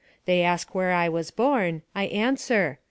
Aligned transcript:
They 0.25 0.41
ask 0.41 0.73
where 0.73 0.93
I 0.93 1.09
was 1.09 1.29
born; 1.29 1.83
I 1.93 2.05
answer. 2.05 2.79